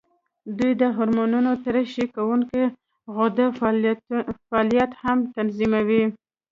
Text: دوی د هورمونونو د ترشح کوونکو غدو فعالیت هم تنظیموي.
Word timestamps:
دوی 0.57 0.71
د 0.81 0.83
هورمونونو 0.95 1.51
د 1.55 1.59
ترشح 1.65 2.07
کوونکو 2.17 2.59
غدو 3.15 3.45
فعالیت 4.51 4.91
هم 5.03 5.17
تنظیموي. 5.35 6.03